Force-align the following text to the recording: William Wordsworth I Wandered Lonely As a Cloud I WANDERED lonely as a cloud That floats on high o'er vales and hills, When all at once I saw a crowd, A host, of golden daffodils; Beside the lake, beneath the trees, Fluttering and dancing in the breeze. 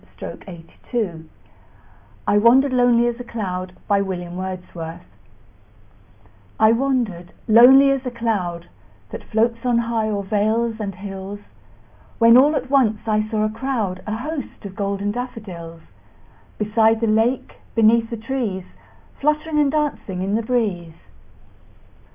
William 0.19 0.39
Wordsworth 0.41 1.29
I 2.27 2.39
Wandered 2.39 2.73
Lonely 2.73 3.07
As 3.07 3.19
a 3.19 3.23
Cloud 3.23 3.73
I 6.59 6.71
WANDERED 6.71 7.31
lonely 7.47 7.91
as 7.91 8.03
a 8.03 8.09
cloud 8.09 8.67
That 9.11 9.23
floats 9.25 9.63
on 9.63 9.77
high 9.77 10.09
o'er 10.09 10.23
vales 10.23 10.79
and 10.79 10.95
hills, 10.95 11.39
When 12.17 12.35
all 12.35 12.55
at 12.55 12.71
once 12.71 13.01
I 13.07 13.29
saw 13.29 13.43
a 13.45 13.49
crowd, 13.51 14.01
A 14.07 14.15
host, 14.17 14.65
of 14.65 14.75
golden 14.75 15.11
daffodils; 15.11 15.81
Beside 16.57 16.99
the 16.99 17.05
lake, 17.05 17.57
beneath 17.75 18.09
the 18.09 18.17
trees, 18.17 18.63
Fluttering 19.19 19.59
and 19.59 19.71
dancing 19.71 20.23
in 20.23 20.33
the 20.33 20.41
breeze. 20.41 20.95